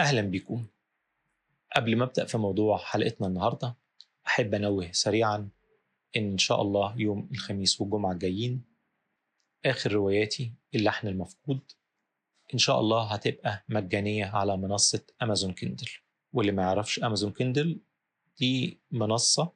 [0.00, 0.66] أهلا بكم
[1.76, 3.76] قبل ما أبدأ في موضوع حلقتنا النهاردة
[4.26, 5.48] أحب أنوه سريعا
[6.16, 8.64] إن شاء الله يوم الخميس والجمعة الجايين
[9.66, 11.60] آخر رواياتي اللحن المفقود.
[12.54, 15.88] إن شاء الله هتبقى مجانية على منصة Amazon Kindle.
[16.32, 17.80] واللي ما يعرفش Amazon Kindle
[18.38, 19.52] دي منصة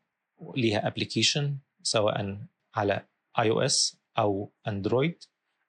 [0.57, 2.39] ليها application سواء
[2.75, 3.07] على
[3.39, 5.23] iOS أو Android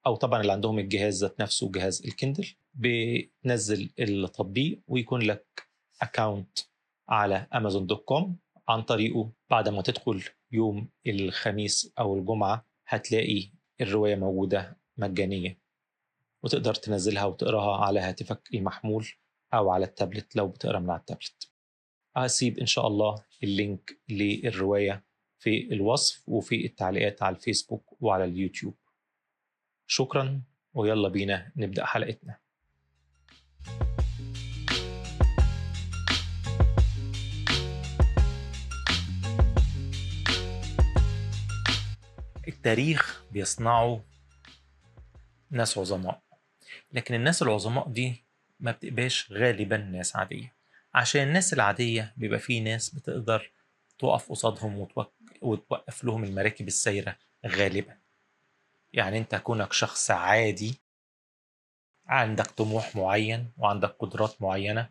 [0.07, 5.68] أو طبعا اللي عندهم الجهاز ذات نفسه جهاز ال Kindle بتنزل التطبيق ويكون لك
[6.01, 6.60] account
[7.09, 8.37] على Amazon dot com
[8.69, 9.32] عن طريقه.
[9.49, 13.51] بعد ما تدخل يوم الخميس أو الجمعة هتلاقي
[13.82, 15.60] الرواية موجودة مجانية
[16.43, 19.07] وتقدر تنزلها وتقراها على هاتفك المحمول
[19.54, 21.51] أو على التابلت لو بتقرأ من على التابلت.
[22.15, 25.05] هسيب إن شاء الله ال link للرواية
[25.39, 28.75] في الوصف وفي التعليقات على الفيسبوك وعلى اليوتيوب.
[29.88, 30.42] شكرا
[30.74, 32.38] ويلا بينا نبدأ حلقتنا.
[42.47, 44.03] التاريخ بيصنعه
[45.52, 46.22] ناس عظماء
[46.92, 48.25] لكن الناس العظماء دي
[48.59, 50.55] ما بتبقاش غالبا ناس عادية.
[50.94, 53.52] عشان الناس العادية بيبقى في ناس بتقدر
[53.99, 55.14] تقف قصادهم وتوق...
[55.42, 57.97] وتوقف لهم المراكب السايرة غالبا.
[58.95, 60.75] يعني أنت كونك شخص عادي
[62.07, 64.89] عندك طموح معين وعندك قدرات معينة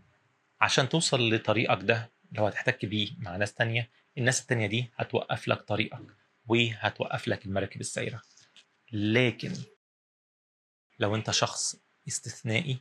[0.60, 5.62] عشان توصل لطريقك ده لو هتحتك بيه مع ناس تانية الناس التانية دي هتوقف لك
[5.62, 8.22] طريقك وهتوقف لك المراكب السايرة.
[8.92, 9.52] لكن
[10.98, 11.76] لو أنت شخص
[12.08, 12.78] استثنائي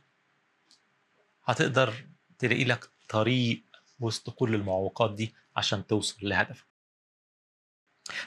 [1.44, 1.94] هتقدر
[2.38, 3.64] تلاقي لك طريق
[4.00, 6.66] وسط كل المعوقات دي عشان توصل لهدفك.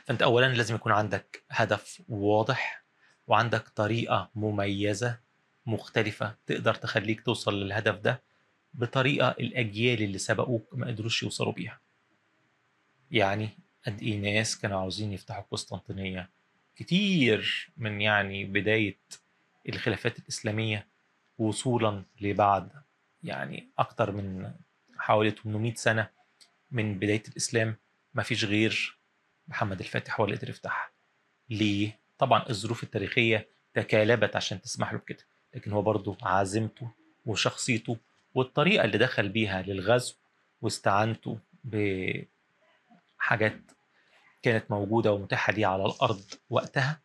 [0.06, 2.87] فأنت اولا لازم يكون عندك هدف واضح
[3.28, 5.20] وعندك طريقة مميزة
[5.66, 8.22] مختلفة تقدر تخليك توصل للهدف ده
[8.74, 11.80] بطريقة الأجيال اللي سبقوك ما قدروش يوصلوا بيها.
[13.12, 13.50] يعني
[13.88, 16.30] قد إيه ناس كانوا عاوزين يفتحوا قسطنطينية؟
[16.76, 18.98] كتير من يعني بداية
[19.70, 20.88] الخلافات الإسلامية
[21.38, 22.70] وصولا لبعد
[23.24, 24.52] يعني أكتر من
[24.98, 26.10] حوالي 800 سنة
[26.72, 27.76] من بداية الإسلام
[28.14, 29.00] ما فيش غير
[29.48, 30.92] محمد الفاتح هو اللي قدر يفتحها
[31.50, 35.24] ليه؟ طبعا الظروف التاريخية تكالبت عشان تسمح له بكده
[35.56, 36.92] لكن هو برضه عزيمته
[37.26, 37.98] وشخصيته
[38.36, 40.16] والطريقة اللي دخل بيها للغزو
[40.62, 43.62] واستعانته بحاجات
[44.42, 47.02] كانت موجودة ومتاحة ليه على الأرض وقتها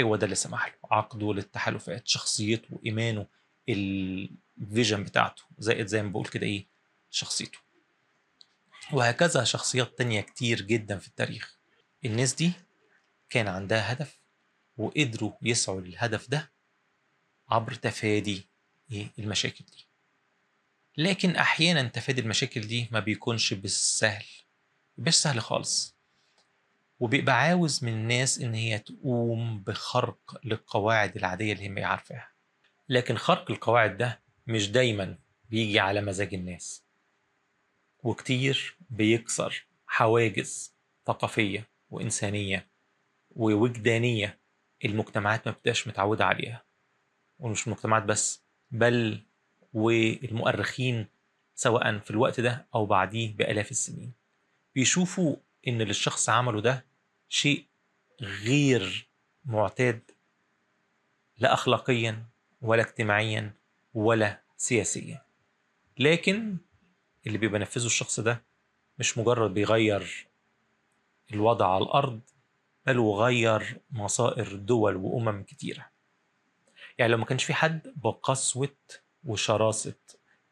[0.00, 0.74] هو ده اللي سمح له.
[0.90, 3.26] عقده للتحالفات شخصيته إيمانه
[3.68, 6.66] الفيجن بتاعته زائد زي ما بقول كده إيه
[7.10, 7.58] شخصيته.
[8.92, 11.58] وهكذا شخصيات تانية كتير جدا في التاريخ.
[12.04, 12.52] الناس دي
[13.30, 14.17] كان عندها هدف
[14.78, 16.52] وقدروا يسعوا للهدف ده
[17.48, 18.48] عبر تفادي
[19.18, 19.86] المشاكل دي.
[20.96, 24.24] لكن أحيانا تفادي المشاكل دي ما بيكونش بالسهل
[24.98, 25.96] مش سهل خالص.
[27.00, 32.28] وبيبقى عاوز من الناس إن هي تقوم بخرق للقواعد العادية اللي هي عارفاها.
[32.88, 35.18] لكن خرق القواعد ده مش دايما
[35.50, 36.84] بيجي على مزاج الناس.
[38.02, 40.74] وكتير بيكسر حواجز
[41.06, 42.68] ثقافية وإنسانية
[43.30, 44.38] ووجدانية
[44.84, 46.64] المجتمعات ما بتبقاش متعودة عليها.
[47.38, 49.22] ومش المجتمعات بس بل
[49.72, 51.06] والمؤرخين
[51.54, 54.12] سواء في الوقت ده أو بعديه بآلاف السنين.
[54.74, 55.36] بيشوفوا
[55.68, 56.84] إن اللي الشخص عمله ده
[57.28, 57.64] شيء
[58.20, 59.08] غير
[59.44, 60.10] معتاد
[61.38, 62.26] لا أخلاقيا
[62.60, 63.52] ولا اجتماعيا
[63.94, 65.22] ولا سياسيا.
[65.98, 66.56] لكن
[67.26, 68.42] اللي بيبقى نفذه الشخص ده
[68.98, 70.26] مش مجرد بيغير
[71.32, 72.20] الوضع على الأرض
[72.88, 75.90] بل وغير مصائر دول وأمم كتيرة.
[76.98, 78.76] يعني لو ما كانش في حد بقسوة
[79.24, 79.94] وشراسة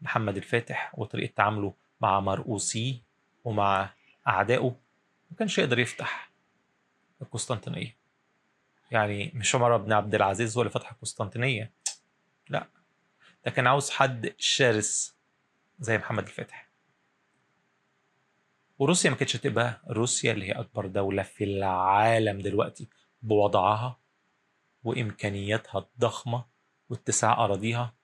[0.01, 3.03] محمد الفاتح وطريقة تعامله مع مرؤوسيه
[3.45, 3.91] ومع
[4.29, 4.77] أعدائه
[5.31, 6.31] ما كانش يقدر يفتح
[7.23, 7.97] القسطنطينية.
[8.91, 11.73] يعني مش عمر بن عبد العزيز هو اللي فتح القسطنطينية.
[12.49, 12.67] لا
[13.45, 15.17] ده كان عاوز حد شرس
[15.79, 16.66] زي محمد الفاتح.
[18.79, 22.89] وروسيا ما كانتش هتبقى روسيا اللي هي أكبر دولة في العالم دلوقتي
[23.23, 23.99] بوضعها
[24.85, 26.45] وإمكانياتها الضخمة
[26.91, 27.95] واتساع أراضيها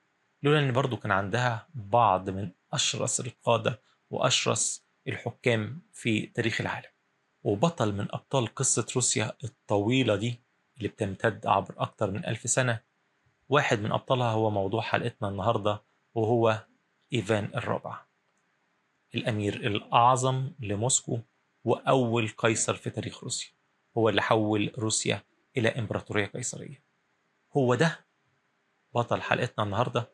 [0.42, 3.80] لولا إن برضو كان عندها بعض من أشرس القادة
[4.10, 6.88] وأشرس الحكام في تاريخ العالم.
[7.44, 10.40] وبطل من أبطال قصة روسيا الطويلة دي
[10.76, 12.80] اللي بتمتد عبر أكتر من ألف سنة
[13.48, 15.82] واحد من أبطالها هو موضوع حلقتنا النهاردة
[16.14, 16.64] وهو
[17.12, 18.00] إيفان الرابع.
[19.14, 21.20] الأمير الأعظم لموسكو
[21.64, 23.50] وأول قيصر في تاريخ روسيا.
[23.98, 25.22] هو اللي حول روسيا
[25.56, 26.82] إلى إمبراطورية قيصرية.
[27.56, 28.06] هو ده
[28.94, 30.10] بطل حلقتنا النهاردة.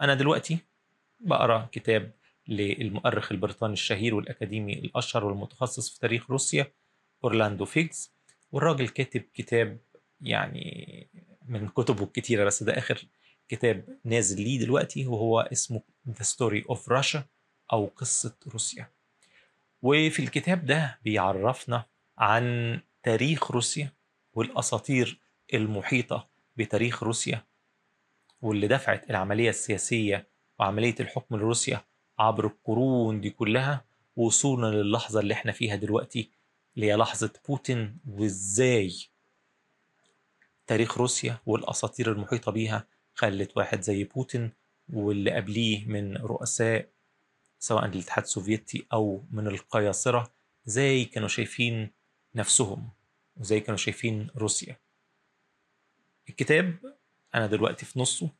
[0.00, 0.58] أنا دلوقتي
[1.20, 2.12] بقرأ كتاب
[2.48, 6.72] للمؤرخ البريطاني الشهير والأكاديمي الأشهر والمتخصص في تاريخ روسيا
[7.24, 8.12] أورلاندو فيجز
[8.52, 9.80] والراجل كاتب كتاب
[10.20, 11.08] يعني
[11.44, 13.06] من كتبه الكتيرة بس ده آخر
[13.48, 17.18] كتاب نازل ليه دلوقتي وهو اسمه The Story of Russia.
[17.72, 18.90] أو قصة روسيا.
[19.82, 21.84] وفي الكتاب ده بيعرفنا
[22.18, 23.92] عن تاريخ روسيا
[24.34, 25.20] والأساطير
[25.54, 27.44] المحيطة بتاريخ روسيا
[28.42, 30.28] واللي دفعت العملية السياسية
[30.58, 31.84] وعملية الحكم لروسيا
[32.18, 33.84] عبر القرون دي كلها
[34.16, 36.30] وصولا للحظة اللي إحنا فيها دلوقتي
[36.76, 38.92] اللي هي لحظة بوتين وإزاي
[40.66, 44.52] تاريخ روسيا والأساطير المحيطة بيها خلت واحد زي بوتين
[44.92, 46.88] واللي قبليه من رؤساء
[47.58, 50.32] سواء الاتحاد السوفيتي أو من القياصرة
[50.66, 51.90] زي كانوا شايفين
[52.34, 52.88] نفسهم
[53.36, 54.76] وزي كانوا شايفين روسيا.
[56.28, 56.96] الكتاب
[57.34, 58.30] أنا دلوقتي في نصه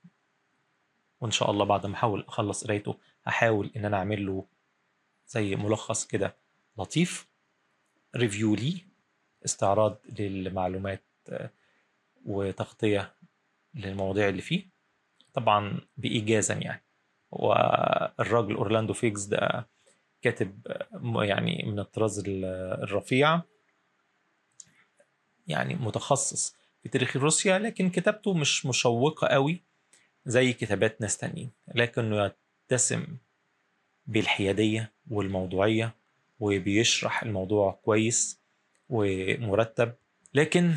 [1.20, 4.47] وإن شاء الله بعد ما أحاول أخلص قرايته هحاول إن أنا أعمل له
[5.29, 6.37] زي ملخص كده
[6.79, 7.29] لطيف.
[8.17, 8.85] review لي
[9.44, 11.05] استعراض للمعلومات
[12.25, 13.15] وتغطية
[13.75, 14.67] للمواضيع اللي فيه.
[15.35, 16.82] طبعا بإيجاز يعني.
[17.31, 19.69] والراجل أورلاندو فيجس ده
[20.23, 20.61] كاتب
[21.23, 23.41] يعني من الطراز الرفيع
[25.47, 29.63] يعني متخصص في تاريخ روسيا لكن كتابته مش مشوقة قوي
[30.27, 31.51] زي كتابات ناس تانيين.
[31.75, 32.33] لكنه
[32.71, 33.07] يتسم
[34.07, 35.95] بالحيادية والموضوعية
[36.41, 38.41] وبيشرح الموضوع كويس
[38.89, 39.95] ومرتب.
[40.35, 40.75] لكن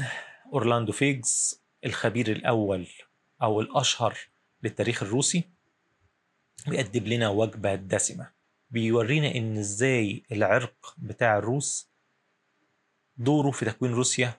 [0.53, 2.88] أورلاندو فايجز الخبير الأول
[3.42, 4.18] أو الأشهر
[4.63, 5.44] للتاريخ الروسي
[6.68, 8.31] بيقدم لنا وجبة دسمة.
[8.69, 11.89] بيورينا إن إزاي العرق بتاع الروس
[13.18, 14.33] دوره في تكوين روسيا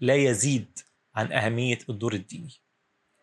[0.00, 0.78] لا يزيد
[1.14, 2.52] عن أهمية الدور الديني.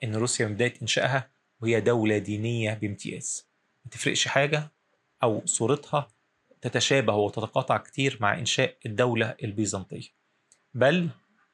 [0.03, 1.31] إن روسيا من بداية إنشائها
[1.61, 3.47] وهي دولة دينية بامتياز.
[3.85, 4.71] ما تفرقش حاجة
[5.23, 6.07] أو صورتها
[6.61, 10.07] تتشابه وتتقاطع كتير مع إنشاء الدولة البيزنطية.
[10.73, 11.09] بل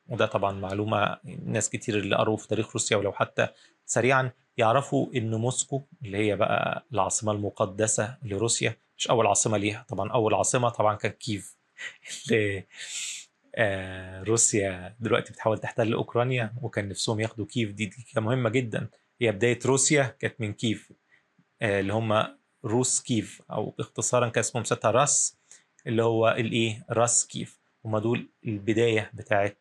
[0.07, 3.47] وده طبعا معلومة ناس كتير اللي قروا في تاريخ روسيا ولو حتى
[3.85, 10.11] سريعا يعرفوا إن موسكو اللي هي بقى العاصمة المقدسة لروسيا مش أول عاصمة ليها طبعا
[10.11, 11.57] أول عاصمة طبعا كان كيف
[12.31, 12.65] اللي
[13.55, 18.89] آه روسيا دلوقتي بتحاول تحتل أوكرانيا وكان نفسهم ياخدوا كيف دي, دي كانت مهمة جدا.
[19.21, 20.91] هي بداية روسيا كانت من كيف
[21.61, 25.37] آه اللي هم روس كيف أو اختصارا كان اسمهم ساعتها راس
[25.87, 29.57] اللي هو الإيه راس كيف هم دول البداية بتاعت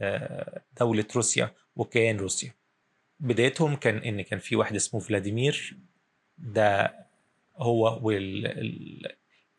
[0.00, 2.54] آه دولة روسيا وكيان روسيا.
[3.20, 5.76] بدايتهم كان إن كان في واحد اسمه فلاديمير.
[6.38, 6.94] ده
[7.56, 8.00] هو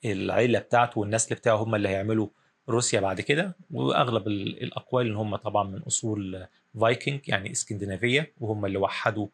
[0.04, 2.28] والعيله بتاعته والنسل بتاعه هم اللي هيعملوا
[2.70, 3.56] روسيا بعد كده.
[3.72, 6.48] وأغلب الأقوال إن هم طبعا من أصول
[6.82, 9.28] فايكنج يعني إسكندنافية وهم اللي وحدوا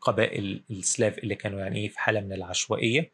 [0.00, 3.12] قبائل السلاف اللي كانوا يعني في حالة من العشوائية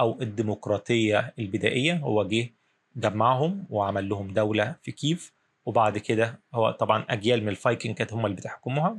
[0.00, 1.94] أو الديمقراطية البدائية.
[1.96, 2.50] هو جه
[2.96, 5.32] جمعهم وعمل لهم دولة في كيف
[5.66, 8.98] وبعد كده هو طبعا أجيال من الفايكنج كانت هم اللي بتحكموها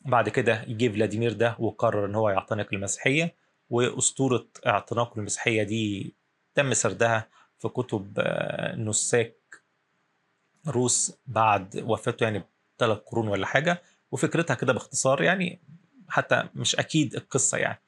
[0.00, 3.34] بعد كده يجي فلاديمير ده وقرر إن هو يعتنق المسيحية
[3.70, 6.14] وأسطورة اعتناقه المسيحيه دي
[6.54, 8.20] تم سردها في كتب
[8.76, 9.36] نساك
[10.66, 12.42] روس بعد وفاته يعني
[12.78, 13.82] بثلاث قرون ولا حاجة.
[14.12, 15.60] وفكرتها كده باختصار يعني
[16.08, 17.80] حتى مش أكيد القصة يعني.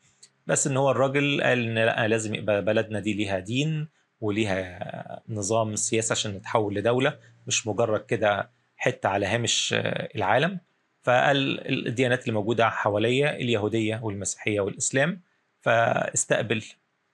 [0.47, 3.88] بس إن هو الراجل قال إن لأ لازم يبقى بلدنا دي ليها دين
[4.21, 9.75] وليها نظام سياسي عشان نتحول لدولة مش مجرد كده حتة على هامش
[10.16, 10.61] العالم.
[11.02, 15.21] فقال الديانات اللي موجودة حواليا اليهودية والمسيحية والإسلام
[15.61, 16.64] فاستقبل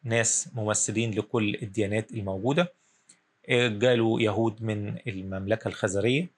[0.04, 2.72] ناس ممثلين لكل الديانات الموجودة.
[3.50, 6.30] جالوا يهود من المملكة الخزرية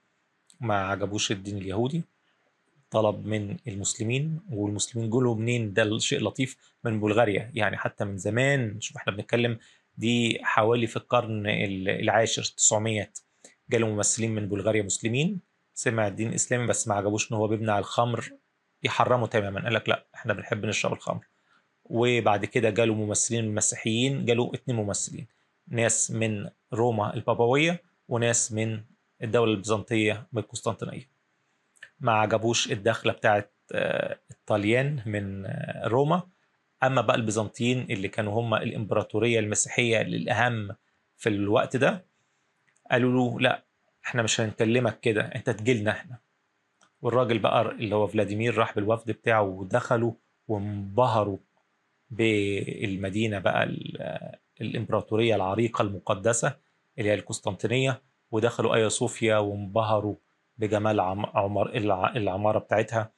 [0.61, 2.02] ما عجبوش الدين اليهودي
[2.90, 7.50] طلب من المسلمين والمسلمين جولوا منين؟ ده شيء لطيف من بلغاريا.
[7.54, 9.59] يعني حتى من زمان شوف إحنا بنتكلم
[9.99, 13.11] دي حوالي في القرن العاشر 900
[13.71, 15.50] جالوا ممثلين من بلغاريا مسلمين.
[15.80, 18.30] سمع الدين الإسلامي بس ما عجبوش إن هو بيمنع الخمر
[18.82, 19.62] يحرمه تماما.
[19.64, 21.26] قال لك لا إحنا بنحب نشرب الخمر.
[21.84, 25.26] وبعد كده جالوا ممثلين المسيحيين جالوا اتنين ممثلين.
[25.68, 28.80] ناس من روما البابوية وناس من
[29.22, 31.08] الدولة البيزنطية من القسطنطينية.
[32.00, 33.52] ما عجبوش الدخلة بتاعت
[34.30, 35.46] الطليان من
[35.84, 36.22] روما.
[36.82, 40.76] أما بقى البيزنطيين اللي كانوا هم الإمبراطورية المسيحية الأهم
[41.16, 42.04] في الوقت ده
[42.90, 43.70] قالوا له لا
[44.11, 46.19] إحنا مش هنكلمك كده أنت تجيلنا إحنا.
[47.02, 50.12] والراجل بقى اللي هو فلاديمير راح بالوفد بتاعه ودخلوا
[50.49, 51.38] وانبهروا
[52.11, 53.64] بالمدينة بقى
[54.61, 56.57] الإمبراطورية العريقة المقدسة
[56.99, 60.14] اللي هي القسطنطينية ودخلوا أيا صوفيا وانبهروا
[60.57, 61.76] بجمال عمر
[62.17, 63.12] العمارة بتاعتها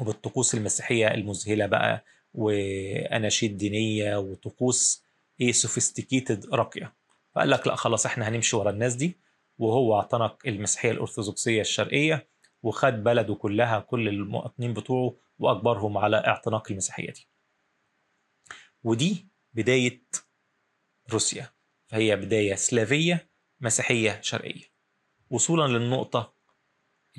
[0.00, 5.04] وبالطقوس المسيحية المذهلة بقى وأناشيد دينية وطقوس
[5.40, 6.94] إيه سوفيستيكيتد راقية.
[7.34, 9.23] فقال لك لا خلاص إحنا هنمشي ورا الناس دي
[9.58, 12.28] وهو اعتنق المسيحية الأرثوذكسية الشرقية
[12.62, 17.28] وخد بلده كلها كل المواطنين بتوعه وأجبرهم على اعتناق المسيحية دي.
[18.84, 20.02] ودي بداية
[21.12, 21.50] روسيا.
[21.86, 23.30] فهي بداية سلافية
[23.60, 24.64] مسيحية شرقية.
[25.30, 26.34] وصولا للنقطة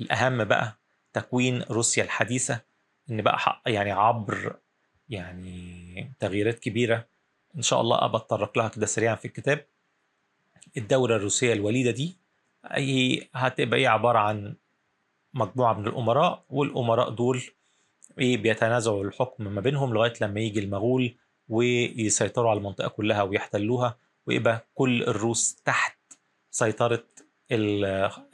[0.00, 0.78] الأهم بقى
[1.12, 2.60] تكوين روسيا الحديثة
[3.10, 4.60] إن بقى يعني عبر
[5.08, 7.08] يعني تغييرات كبيرة.
[7.56, 9.66] إن شاء الله ابى أتطرق لها كده سريعا في الكتاب.
[10.76, 12.18] الدولة الروسية الوليدة دي
[12.70, 14.56] هي هتبقى إيه عبارة عن
[15.34, 17.42] مجموعة من الأمراء والأمراء دول
[18.18, 21.16] إيه بيتنازعوا الحكم ما بينهم لغاية لما يجي المغول
[21.48, 25.98] ويسيطروا على المنطقة كلها ويحتلوها ويبقى كل الروس تحت
[26.50, 27.04] سيطرة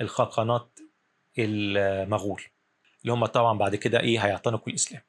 [0.01, 0.79] الخاقانات
[1.39, 2.43] المغول
[3.03, 5.03] اللي هم طبعا بعد كده إيه هيعتنقوا الإسلام.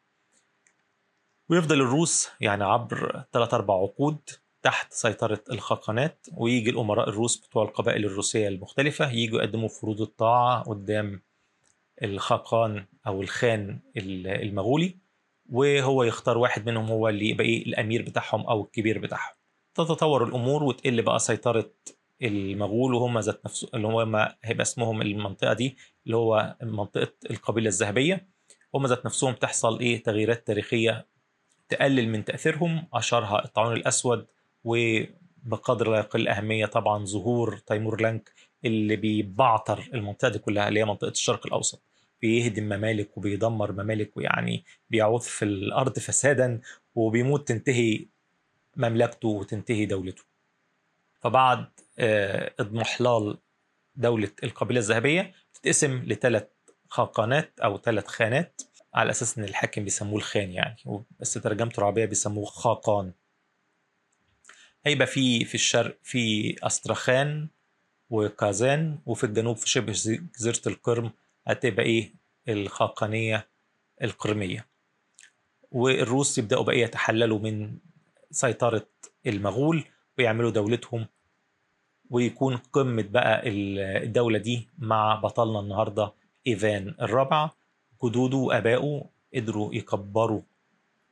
[1.49, 4.29] ويفضل الروس يعني عبر ثلاث أربع عقود
[4.63, 11.21] تحت سيطرة الخاقانات ويجي الأمراء الروس بتوع القبائل الروسية المختلفة يجوا يقدموا فروض الطاعة قدام
[12.03, 14.97] الخاقان أو الخان المغولي
[15.49, 19.33] وهو يختار واحد منهم هو اللي يبقى إيه الأمير بتاعهم أو الكبير بتاعهم.
[19.75, 21.71] تتطور الأمور وتقل بقى سيطرة
[22.21, 28.27] المغول وهم ذات نفسه اللي هم هيبقى اسمهم المنطقة دي اللي هو منطقة القبيلة الذهبية.
[28.75, 31.07] هم ذات نفسهم تحصل إيه تغييرات تاريخية
[31.69, 34.27] تقلل من تأثيرهم أشهرها الطاعون الأسود
[34.63, 38.31] وبقدر لا يقل أهمية طبعا ظهور تيمور لانك
[38.65, 41.81] اللي بيبعتر المنطقة دي كلها اللي هي منطقة الشرق الأوسط.
[42.21, 46.61] بيهدم ممالك وبيدمر ممالك ويعني بيعوث في الأرض فسادا
[46.95, 48.05] وبيموت تنتهي
[48.75, 50.23] مملكته وتنتهي دولته.
[51.21, 51.65] فبعد
[52.59, 53.37] اضمحلال
[53.95, 56.47] دولة القبيلة الذهبية تتقسم لثلاث
[56.89, 58.61] خاقانات أو ثلاث خانات
[58.93, 60.75] على أساس إن الحاكم بيسموه الخان يعني
[61.19, 63.11] بس ترجمته العربية بيسموه خاقان.
[64.85, 67.47] هيبقى في في الشرق في أسترخان
[68.09, 69.91] وكازان وفي الجنوب في شبه
[70.37, 71.11] جزيرة القرم
[71.47, 72.13] هتبقى إيه؟
[72.49, 73.47] الخاقانية
[74.01, 74.67] القرمية.
[75.71, 77.77] والروس يبدأوا بقى يتحللوا من
[78.31, 78.87] سيطرة
[79.27, 79.83] المغول
[80.17, 81.05] ويعملوا دولتهم
[82.09, 83.41] ويكون قمة بقى
[84.03, 86.13] الدولة دي مع بطلنا النهاردة
[86.47, 87.49] إيفان الرابع.
[88.05, 90.41] جدوده وآبائه قدروا يكبروا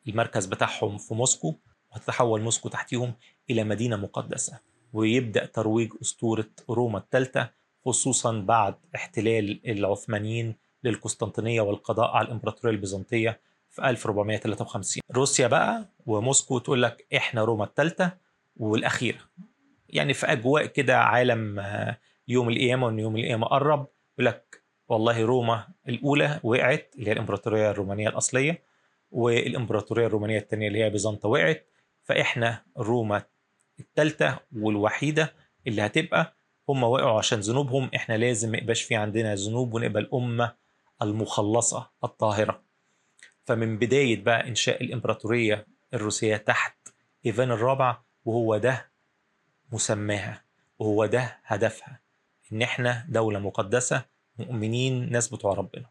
[0.07, 1.55] المركز بتاعهم في موسكو
[1.95, 3.13] وتتحول موسكو تحتيهم
[3.51, 4.59] إلى مدينة مقدسة
[4.93, 7.49] ويبدأ ترويج أسطورة روما الثالثة
[7.85, 13.39] خصوصا بعد احتلال العثمانيين للقسطنطينية والقضاء على الإمبراطورية البيزنطية
[13.69, 18.11] في 1453 روسيا بقى وموسكو تقول لك إحنا روما الثالثة
[18.57, 19.19] والأخيرة.
[19.89, 21.63] يعني في أجواء كده عالم
[22.27, 27.71] يوم القيامة وإن يوم القيامة قرب يقول لك والله روما الأولى وقعت اللي هي الإمبراطورية
[27.71, 28.63] الرومانية الأصلية
[29.11, 31.67] والإمبراطورية الرومانية الثانية اللي هي بيزنطة وقعت
[32.03, 33.23] فإحنا روما
[33.81, 35.33] الثالثة والوحيدة
[35.67, 36.33] اللي هتبقى
[36.69, 37.89] هم وقعوا عشان ذنوبهم.
[37.95, 40.55] إحنا لازم ما يبقاش في عندنا ذنوب ونبقى الأمة
[41.01, 42.61] المخلصة الطاهرة.
[43.45, 46.75] فمن بداية بقى إنشاء الإمبراطورية الروسية تحت
[47.25, 48.91] إيفان الرابع وهو ده
[49.71, 50.43] مسماها
[50.79, 51.99] وهو ده هدفها
[52.53, 54.05] إن إحنا دولة مقدسة
[54.39, 55.85] مؤمنين ناس بتوع ربنا.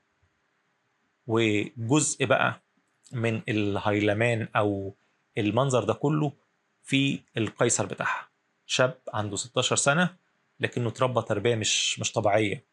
[1.27, 2.61] وجزء بقى
[3.13, 4.95] من الهيلمان أو
[5.39, 6.33] المنظر ده كله
[6.83, 8.29] في القيصر بتاعها.
[8.67, 10.17] شاب عنده 16 سنة
[10.61, 12.65] لكنه اتربى تربية مش مش طبيعية.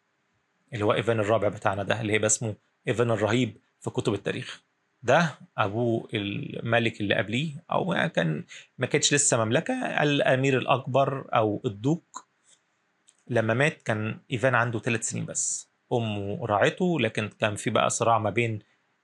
[0.73, 2.55] اللي هو ايفان الرابع بتاعنا ده اللي هيبقى اسمه
[2.87, 4.63] ايفان الرهيب في كتب التاريخ.
[5.03, 8.43] ده أبوه الملك اللي قبليه أو كان
[8.77, 9.73] ما كانتش لسه مملكة
[10.03, 12.25] الأمير الأكبر أو الدوق.
[13.27, 15.69] لما مات كان إيفان عنده ثلاث سنين بس.
[15.93, 18.59] أمه راعته لكن كان في بقى صراع ما بين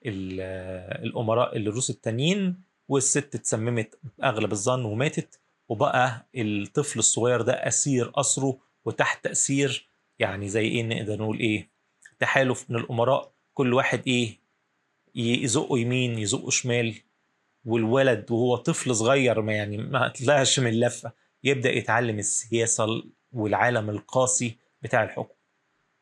[0.05, 9.23] الأمراء الروس التانيين والست اتسممت أغلب الظن وماتت وبقى الطفل الصغير ده أسير اسره وتحت
[9.23, 11.69] تأثير يعني زي إيه نقدر نقول إيه
[12.19, 13.33] تحالف من الأمراء.
[13.53, 14.39] كل واحد إيه
[15.15, 16.95] يزقه يمين يزقه شمال.
[17.65, 21.11] والولد وهو طفل صغير ما يعني ما طلعش من اللفة
[21.43, 25.35] يبدأ يتعلم السياسة والعالم القاسي بتاع الحكم.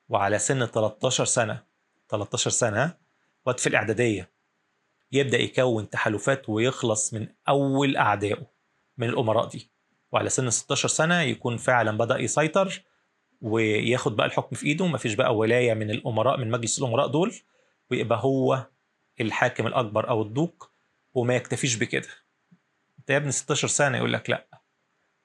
[0.09, 1.63] وعلى سن 13 سنة
[2.09, 2.97] 13 سنة
[3.45, 4.30] وقت في الإعدادية.
[5.11, 8.47] يبدأ يكون تحالفات ويخلص من أول أعدائه
[8.97, 9.71] من الأمراء دي.
[10.11, 12.81] وعلى سن 16 سنة يكون فعلا بدأ يسيطر
[13.41, 14.87] وياخد بقى الحكم في إيده.
[14.87, 17.33] مفيش بقى ولاية من الأمراء من مجلس الأمراء دول
[17.91, 18.67] ويبقى هو
[19.21, 20.71] الحاكم الأكبر أو الدوق
[21.13, 22.07] وما يكتفيش بكده.
[22.99, 24.47] أنت يا ابني 16 سنة يقول لك لا.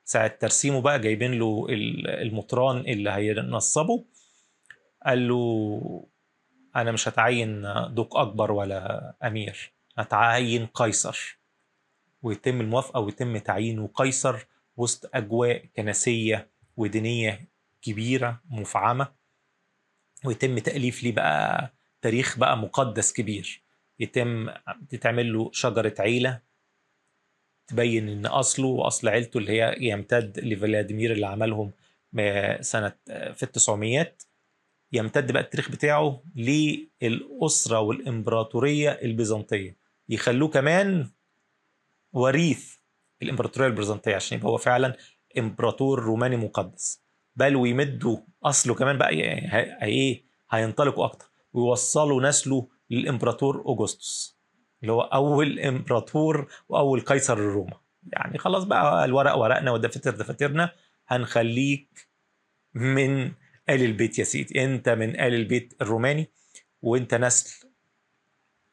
[0.05, 1.67] ساعة ترسيمه بقى جايبين له
[2.09, 4.05] المطران اللي هينصبه.
[5.07, 6.07] قال له
[6.77, 7.63] أنا مش هتعين
[7.95, 9.76] دوق أكبر ولا أمير.
[9.99, 11.39] هتعين قيصر
[12.23, 17.49] ويتم الموافقة ويتم تعيينه قيصر وسط أجواء كنسية ودينية
[17.83, 19.13] كبيرة مفعمة.
[20.25, 21.73] ويتم تأليف ليه بقى
[22.03, 23.63] تاريخ بقى مقدس كبير.
[24.01, 24.51] يتم
[24.89, 26.41] تتعمل له شجرة عيلة
[27.67, 31.73] تبين إن أصله وأصل عيلته اللي هي يمتد لفلاديمير اللي عملهم
[32.61, 34.23] سنة في التسعميات.
[34.93, 39.86] يمتد بقى التاريخ بتاعه للأسرة والإمبراطورية البيزنطية.
[40.09, 41.11] يخلوه كمان
[42.13, 42.75] وريث
[43.23, 44.97] الإمبراطورية البيزنطيه عشان يبقى هو فعلا
[45.39, 47.03] إمبراطور روماني مقدس.
[47.37, 49.11] بل ويمدوا أصله كمان بقى
[49.83, 51.31] إيه هينطلقوا أكتر.
[51.53, 54.37] ويوصلوا نسله للإمبراطور اوغسطس
[54.83, 57.81] اللي هو أول إمبراطور وأول قيصر لروما.
[58.13, 60.73] يعني خلاص بقى الورق ورقنا والدفاتر دفاترنا
[61.09, 62.09] هنخليك
[62.75, 63.27] من
[63.69, 64.65] آل البيت يا سيدي.
[64.65, 66.31] أنت من آل البيت الروماني
[66.83, 67.66] وأنت نسل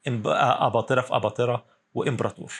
[0.07, 2.53] أباطرة في أباطرة وإمبراطور.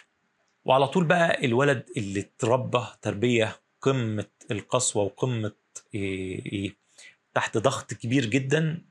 [0.66, 5.52] وعلى طول بقى الولد اللي اتربى تربية قمة القسوة وقمة
[5.96, 6.76] إيه إيه
[7.34, 8.82] تحت ضغط كبير جدا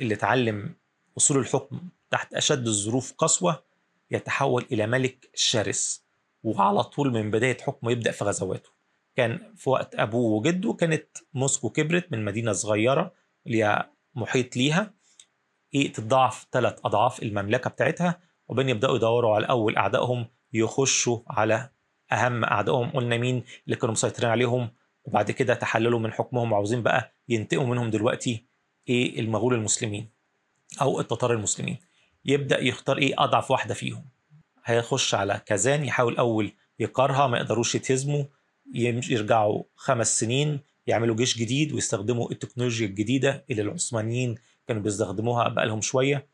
[0.00, 0.74] اللي اتعلم
[1.16, 1.80] أصول الحكم
[2.10, 3.62] تحت أشد الظروف قسوة
[4.10, 6.02] يتحول إلى ملك شرس.
[6.42, 8.70] وعلى طول من بداية حكمه يبدأ في غزواته.
[9.16, 13.12] كان في وقت أبوه وجده كانت موسكو كبرت من مدينة صغيرة
[13.46, 14.94] ليها محيط ليها.
[15.74, 21.70] إيه تتضاعف ثلاث أضعاف المملكة بتاعتها وبين يبدأوا يدوروا على أول أعدائهم يخشوا على
[22.12, 22.90] أهم أعدائهم.
[22.90, 24.70] قلنا مين اللي كانوا مسيطرين عليهم؟
[25.04, 28.46] وبعد كده تحللوا من حكمهم وعاوزين بقى ينتقموا منهم دلوقتي
[28.88, 30.08] إيه المغول المسلمين
[30.80, 31.78] أو التتار المسلمين.
[32.24, 34.04] يبدأ يختار إيه أضعف واحدة فيهم.
[34.64, 38.24] هيخش على كازان يحاول أول يقارها ما يقدروش يتهزموا
[38.74, 44.34] يرجعوا خمس سنين يعملوا جيش جديد ويستخدموا التكنولوجيا الجديدة اللي العثمانيين
[44.66, 46.26] كانوا بيستخدموها بقالهم شوية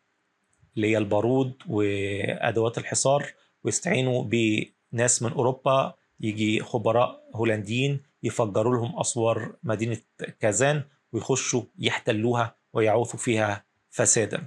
[0.77, 3.27] اللي هي البارود وأدوات الحصار
[3.65, 9.97] ويستعينوا بناس من أوروبا يجي خبراء هولنديين يفجروا لهم أسوار مدينة
[10.41, 14.47] كازان ويخشوا يحتلوها ويعوثوا فيها فسادا.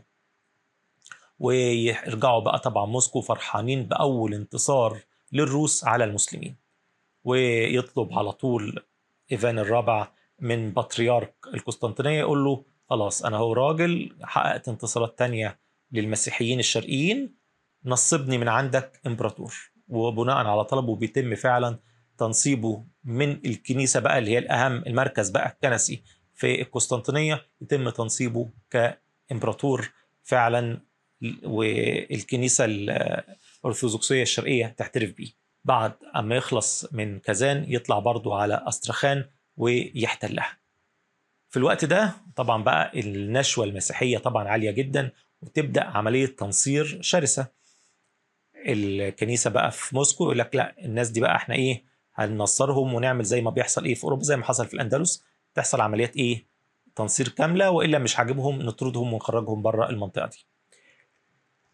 [1.40, 5.00] ويرجعوا بقى طبعا موسكو فرحانين بأول انتصار
[5.32, 6.56] للروس على المسلمين.
[7.24, 8.84] ويطلب على طول
[9.32, 15.60] إيفان الرابع من بطريرك القسطنطينية يقول له خلاص أنا هو راجل حققت انتصارات تانية
[15.92, 17.36] للمسيحيين الشرقيين
[17.86, 19.72] نصبني من عندك إمبراطور.
[19.90, 21.80] وبناء على طلبه بيتم فعلا
[22.18, 26.04] تنصيبه من الكنيسة بقى اللي هي الأهم المركز بقى الكنسي
[26.36, 29.92] في القسطنطينية يتم تنصيبه كإمبراطور
[30.24, 30.82] فعلا
[31.44, 35.32] والكنيسة الأرثوذكسية الشرقية تعترف بيه.
[35.64, 39.26] بعد أما يخلص من كازان يطلع برضو على أسترخان
[39.58, 40.61] ويحتلها.
[41.52, 45.12] في الوقت ده طبعا بقى النشوة المسيحية طبعا عالية جدا
[45.42, 47.48] وتبدأ عملية تنصير شرسة.
[48.68, 51.84] الكنيسة بقى في موسكو يقول لك لا الناس دي بقى إحنا إيه
[52.16, 55.24] هننصرهم ونعمل زي ما بيحصل إيه في أوروبا زي ما حصل في الأندلس.
[55.56, 56.46] تحصل عمليات إيه
[56.96, 60.46] تنصير كاملة وإلا مش عاجبهم نطردهم ونخرجهم بره المنطقة دي.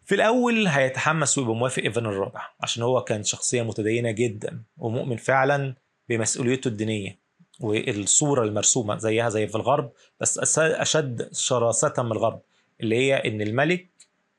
[0.04, 5.74] في الأول هيتحمس ويبقى موافق إيفان الرابع عشان هو كان شخصية متدينة جدا ومؤمن فعلا
[6.08, 7.27] بمسؤوليته الدينية.
[7.60, 12.40] والصورة المرسومة زيها زي في الغرب بس أشد شراسة من الغرب
[12.80, 13.88] اللي هي إن الملك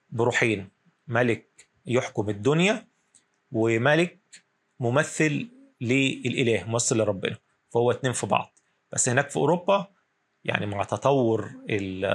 [0.09, 0.69] بروحين
[1.07, 2.87] ملك يحكم الدنيا
[3.51, 4.19] وملك
[4.79, 5.47] ممثل
[5.81, 7.37] للإله ممثل لربنا
[7.69, 8.59] فهو اتنين في بعض.
[8.93, 9.87] بس هناك في أوروبا
[10.43, 11.51] يعني مع تطور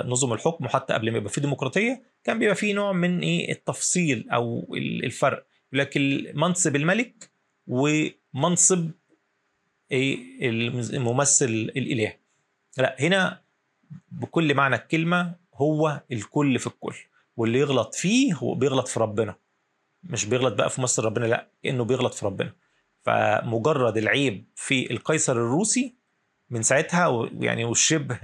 [0.04, 4.30] نظم الحكم وحتى قبل ما يبقى في ديمقراطية كان بيبقى في نوع من إيه التفصيل
[4.30, 5.46] أو الفرق.
[5.72, 7.30] لكن منصب الملك
[7.66, 8.90] ومنصب
[9.90, 10.48] إيه
[10.96, 11.44] الممثل
[11.76, 12.12] الإله.
[12.78, 13.40] لا هنا
[14.12, 16.94] بكل معنى الكلمة هو الكل في الكل.
[17.36, 19.34] واللي يغلط فيه هو بيغلط في ربنا.
[20.02, 22.52] مش بيغلط بقى في مصر ربنا لا كأنه بيغلط في ربنا.
[23.02, 25.94] فمجرد العيب في القيصر الروسي
[26.50, 28.18] من ساعتها يعني والشبه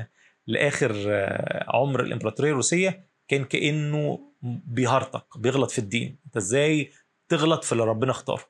[0.47, 0.93] لآخر
[1.69, 6.19] عمر الإمبراطورية الروسية كان كأنه بيهرطق بيغلط في الدين.
[6.27, 6.91] أنت إزاي
[7.29, 8.45] تغلط في اللي ربنا اختاره؟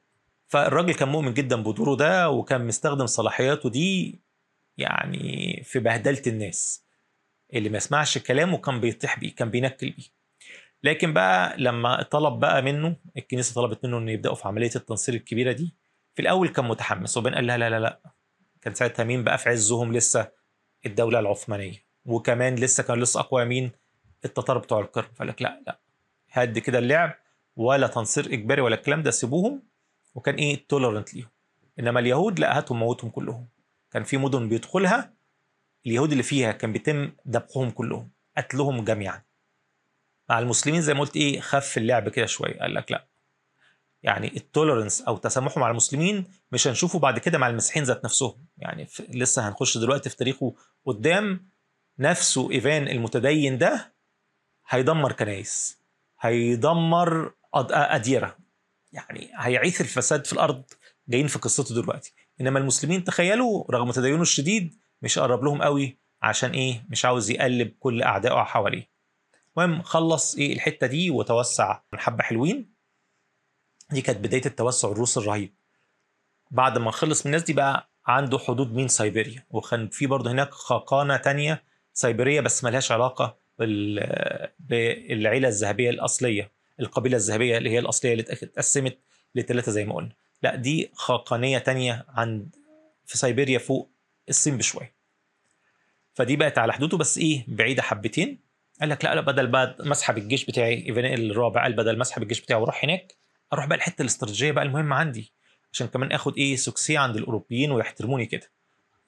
[0.51, 4.21] فالراجل كان مؤمن جدا بدوره ده وكان مستخدم صلاحياته دي
[4.77, 6.85] يعني في بهدلة الناس.
[7.55, 10.05] اللي ما يسمعش كلامه كان بيطيح بيه كان بينكل بيه.
[10.83, 15.53] لكن بقى لما طلب بقى منه الكنيسة طلبت منه إنه يبدأوا في عملية التنصير الكبيرة
[15.53, 15.75] دي.
[16.15, 18.01] في الأول كان متحمس وبين قال لا لا لا لا.
[18.63, 20.31] كان ساعتها مين بقى في عزهم؟ لسه
[20.87, 21.85] الدولة العثمانية.
[22.05, 23.71] وكمان لسه كان لسه أقوى مين؟
[24.25, 25.81] التتار بتوع القرم فقال لك لا لا.
[26.31, 27.15] هدى كده اللعب
[27.57, 29.70] ولا تنصير إجباري ولا الكلام ده سيبوهم.
[30.15, 31.29] وكان إيه tolerant ليهم.
[31.79, 33.49] إنما اليهود لا هاتهم موتهم كلهم.
[33.91, 35.15] كان في مدن بيدخلها
[35.87, 39.23] اليهود اللي فيها كان بيتم ذبحهم كلهم قتلهم جميعا.
[40.29, 42.59] مع المسلمين زي ما قلت إيه خف اللعب كده شوية.
[42.61, 43.07] قال لك لا.
[44.03, 48.47] يعني ال tolerance أو تسامحه مع المسلمين مش هنشوفه بعد كده مع المسيحيين ذات نفسهم.
[48.59, 50.55] يعني لسه هنخش دلوقتي في تاريخه
[50.87, 51.51] قدام.
[51.99, 53.95] نفسه إيفان المتدين ده
[54.69, 55.81] هيدمر كنايس
[56.21, 58.39] هيدمر أد- أديرة.
[58.93, 60.65] يعني هيعيث الفساد في الأرض
[61.09, 62.15] جايين في قصته دلوقتي.
[62.41, 67.75] إنما المسلمين تخيلوا رغم تدينه الشديد مش قرب لهم قوي عشان إيه؟ مش عاوز يقلب
[67.79, 68.91] كل أعدائه حواليه.
[69.57, 72.75] المهم خلص إيه الحتة دي وتوسع حبة حلوين.
[73.91, 75.55] دي كانت بداية التوسع الروسي الرهيب.
[76.51, 80.51] بعد ما خلص من الناس دي بقى عنده حدود مين؟ سيبيريا وكان في برضه هناك
[80.51, 86.53] خاقانة تانية سيبيريه بس ملهاش علاقة بال- بالقبيلة الذهبية الأصلية.
[86.81, 88.99] القبيلة الذهبية اللي هي الأصلية اللي اتقسمت
[89.35, 90.13] لثلاثه زي ما قلنا.
[90.43, 92.57] لا دي خاقانيه تانية عند
[93.07, 93.91] في سيبيريا فوق
[94.29, 94.95] الصين بشوية.
[96.15, 98.41] فدي بقت على حدوده بس إيه بعيدة حبتين.
[98.81, 102.05] قال لك لا لا بدل بقى ما اسحب الجيش بتاعي ايفان الرابع قال بدل ما
[102.05, 103.15] اسحب الجيش بتاعي وأروح هناك
[103.53, 105.33] أروح بقى الحتة الاستراتيجية بقى المهمة عندي
[105.73, 108.51] عشان كمان آخد إيه سكسيه عند الأوروبيين ويحترموني كده.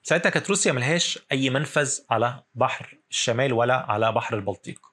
[0.03, 4.92] ساعتها كانت روسيا ملهاش أي منفذ على بحر الشمال ولا على بحر البلطيق.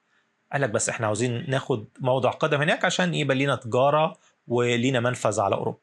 [0.53, 5.39] قال لك بس إحنا عاوزين ناخد موضع قدم هناك عشان يبقى لينا تجارة ولينا منفذ
[5.39, 5.77] على أوروبا.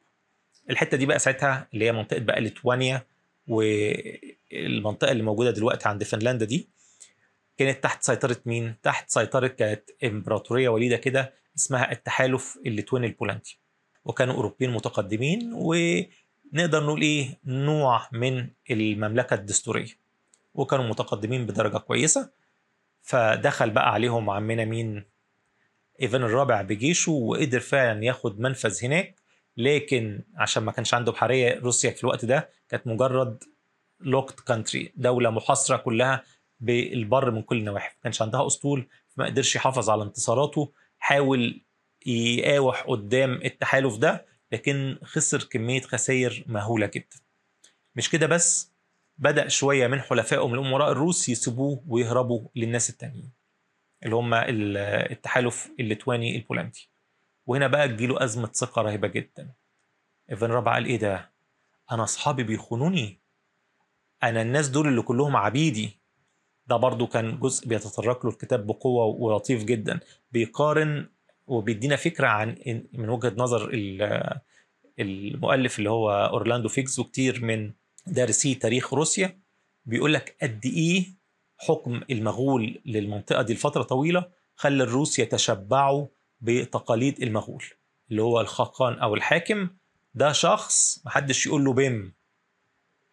[0.69, 3.05] الحتة دي بقى ساعتها اللي هي منطقة بقى ليتوانيا
[3.47, 6.67] والمنطقة اللي موجودة دلوقتي عند فنلندا دي
[7.57, 13.57] كانت تحت سيطرة مين؟ تحت سيطرة كانت إمبراطورية وليدة كده اسمها التحالف الليتواني البولندي.
[14.05, 19.91] وكانوا أوروبيين متقدمين ونقدر نقول إيه نوع من المملكة الدستورية.
[20.53, 22.29] وكانوا متقدمين بدرجة كويسة.
[23.09, 25.05] فدخل بقى عليهم عمنا مين؟
[26.01, 29.15] إيفان الرابع بجيشه وقدر فعلا ياخد منفذ هناك.
[29.57, 33.43] لكن عشان ما كانش عنده بحرية روسيا في الوقت ده كانت مجرد
[33.99, 36.23] locked country دولة محاصرة كلها
[36.59, 37.89] بالبر من كل النواحي.
[37.89, 41.61] ما كانش عندها أسطول فما قدرش يحافظ على انتصاراته حاول
[42.05, 47.17] يقاوح قدام التحالف ده لكن خسر كمية خسائر مهولة جدا.
[47.95, 48.73] مش كده بس؟
[49.19, 53.31] بدأ شوية من حلفائه من الأمراء الروس يسيبوه ويهربوا للناس التانيين
[54.03, 54.77] اللي هم ال-
[55.11, 56.89] التحالف الليتواني البولندي.
[57.45, 59.51] وهنا بقى تجيله أزمة ثقة رهيبة جدا.
[60.31, 61.31] إيفان رابع قال إيه ده؟
[61.91, 63.19] أنا أصحابي بيخونوني.
[64.23, 65.99] أنا الناس دول اللي كلهم عبيدي.
[66.67, 69.99] ده برضو كان جزء بيتطرق له الكتاب بقوة ولطيف جدا.
[70.31, 71.09] بيقارن
[71.47, 72.55] وبيدينا فكرة عن
[72.93, 74.39] من وجهة نظر ال-
[74.99, 77.71] المؤلف اللي هو أورلاندو فيكس وكتير من
[78.07, 79.39] دارسي تاريخ روسيا
[79.85, 81.05] بيقول لك قد إيه
[81.57, 86.07] حكم المغول للمنطقة دي لفترة طويلة خلى الروس يتشبعوا
[86.41, 87.63] بتقاليد المغول
[88.11, 89.69] اللي هو الخاقان أو الحاكم.
[90.13, 92.13] ده شخص محدش يقول له بم.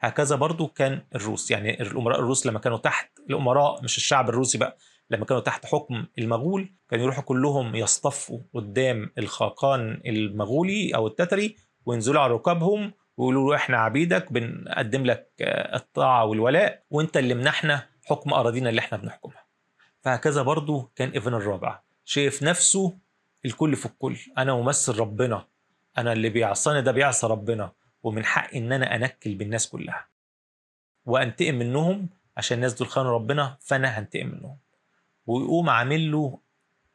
[0.00, 4.76] هكذا برضو كان الروس يعني الأمراء الروس لما كانوا تحت الأمراء مش الشعب الروسي بقى
[5.10, 12.20] لما كانوا تحت حكم المغول كانوا يروحوا كلهم يصطفوا قدام الخاقان المغولي أو التتري وينزلوا
[12.20, 18.34] على ركابهم ويقولوا له إحنا عبيدك بنقدم لك آه، الطاعة والولاء وأنت اللي منحنا حكم
[18.34, 19.46] أراضينا اللي إحنا بنحكمها.
[20.02, 22.98] فهكذا برضو كان ايفن الرابع شايف نفسه
[23.44, 24.16] الكل في الكل.
[24.38, 25.46] أنا ممثل ربنا.
[25.98, 27.72] أنا اللي بيعصاني ده بيعصى ربنا.
[28.02, 30.06] ومن حقي إن أنا أنكل بالناس كلها.
[31.06, 34.58] وأنتقم منهم عشان الناس دول خانوا ربنا فأنا هنتقم منهم.
[35.26, 36.38] ويقوم عامل له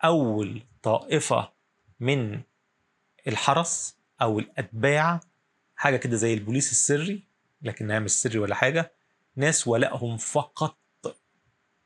[0.03, 1.49] أول طائفة
[1.99, 2.41] من
[3.27, 5.19] الحرس أو الأتباع
[5.81, 7.23] حاجة كده زي البوليس السري
[7.61, 8.91] لكنها مش سري ولا حاجة.
[9.35, 10.77] ناس ولائهم فقط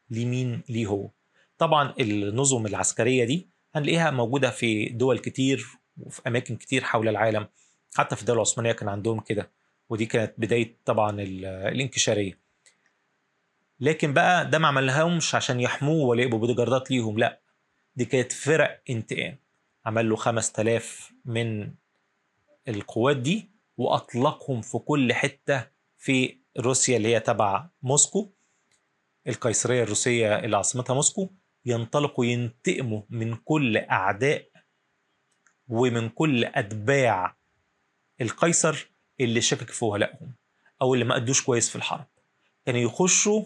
[0.10, 1.10] لمين؟ ليه هو
[1.58, 5.66] طبعا النظم العسكرية دي هنلاقيها موجودة في دول كتير
[5.98, 7.48] وفي أماكن كتير حول العالم.
[7.96, 9.52] حتى في الدولة العثمانية كان عندهم كده
[9.90, 12.40] ودي كانت بداية طبعا ال- الانكشارية.
[13.80, 17.40] لكن بقى ده ما عملهمش عشان يحموه ولا يبقوا بوديجاردات ليهم لا.
[17.96, 19.38] دي كانت فرق انتقام.
[19.86, 21.72] عمل له 5000 من
[22.68, 28.32] القوات دي وأطلقهم في كل حتة في روسيا اللي هي تبع موسكو.
[29.28, 31.30] القيصرية الروسية اللي عاصمتها موسكو
[31.66, 34.50] ينطلقوا ينتقموا من كل أعداء
[35.68, 37.38] ومن كل أتباع
[38.22, 40.34] القيصر اللي شكك في ولائهم
[40.82, 42.06] أو اللي ما أدوش كويس في الحرب.
[42.66, 43.46] كانوا يخشوا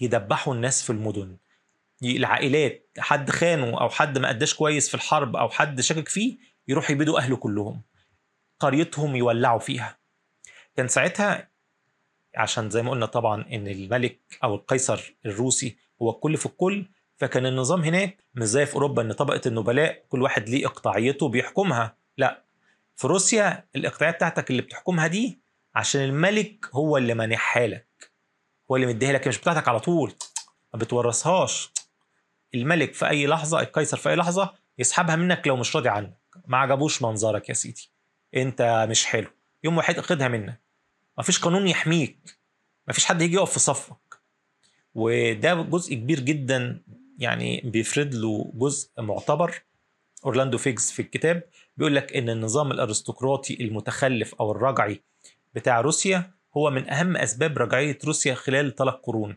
[0.00, 1.36] يدبحوا الناس في المدن.
[2.02, 6.90] العائلات حد خانه أو حد ما أداش كويس في الحرب أو حد شكك فيه يروح
[6.90, 7.82] يبيدوا أهله كلهم.
[8.64, 9.98] قريتهم يولعوا فيها.
[10.76, 11.48] كان ساعتها
[12.36, 17.46] عشان زي ما قلنا طبعا إن الملك أو القيصر الروسي هو الكل في الكل فكان
[17.46, 21.96] النظام هناك مش زي في أوروبا إن طبقة النبلاء كل واحد ليه إقطاعيته بيحكمها.
[22.18, 22.44] لا
[22.96, 25.40] في روسيا الإقطاعية بتاعتك اللي بتحكمها دي
[25.74, 28.12] عشان الملك هو اللي مانحها لك.
[28.70, 30.12] هو اللي مديها لك مش بتاعتك على طول.
[30.74, 31.70] ما بتورثهاش.
[32.54, 36.18] الملك في أي لحظة القيصر في أي لحظة يسحبها منك لو مش راضي عنك.
[36.46, 37.90] ما عجبوش منظرك يا سيدي.
[38.36, 39.26] انت مش حلو.
[39.64, 40.60] يوم واحد خدها منك.
[41.18, 42.38] مفيش قانون يحميك.
[42.88, 44.20] مفيش حد يجي يقف في صفك.
[44.94, 46.82] وده جزء كبير جدا
[47.18, 49.62] يعني بيفرد له جزء معتبر.
[50.24, 51.42] أورلاندو فيجز في الكتاب
[51.76, 55.02] بيقول لك إن النظام الأرستقراطي المتخلف أو الرجعي
[55.54, 59.36] بتاع روسيا هو من أهم أسباب رجعية روسيا خلال ثلاث قرون.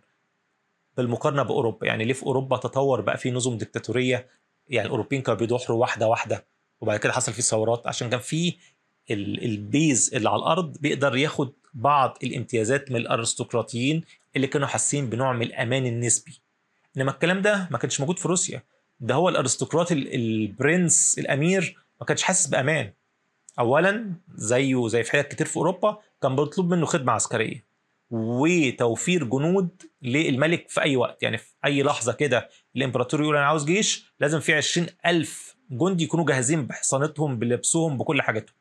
[0.97, 1.87] بالمقارنة بأوروبا.
[1.87, 4.29] يعني ليه في أوروبا تطور بقى في نظم ديكتاتورية؟
[4.67, 6.47] يعني الأوروبيين كانوا بيدحروا واحدة واحدة.
[6.81, 7.87] وبعد كده حصل فيه ثورات.
[7.87, 8.57] عشان كان في
[9.11, 14.03] ال base اللي على الأرض بيقدر ياخد بعض الامتيازات من الأرستقراطيين
[14.35, 16.39] اللي كانوا حاسين بنوع من الأمان النسبي.
[16.97, 18.63] إنما الكلام ده ما كانش موجود في روسيا.
[18.99, 22.91] ده هو الأرستقراط البرنس الأمير ما كانش حاسس بأمان.
[23.59, 27.65] اولا زيه زي في حاجات كتير في أوروبا كان بيطلب منه خدمة عسكرية
[28.11, 29.69] وتوفير جنود
[30.01, 31.23] للملك في أي وقت.
[31.23, 36.03] يعني في أي لحظة كده الإمبراطور يقول أنا عاوز جيش لازم في عشرين ألف جندي
[36.03, 38.55] يكونوا جاهزين بحصانتهم بلبسهم بكل حاجاتهم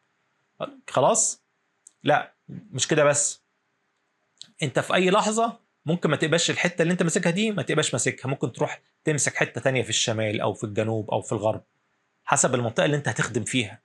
[0.90, 1.44] خلاص؟
[2.02, 3.44] لا مش كده بس.
[4.62, 8.28] انت في اي لحظة ممكن ما تبقاش الحتة اللي انت ماسكها دي ما تبقاش ماسكها.
[8.28, 11.64] ممكن تروح تمسك حتة تانية في الشمال أو في الجنوب أو في الغرب
[12.24, 13.82] حسب المنطقة اللي انت هتخدم فيها.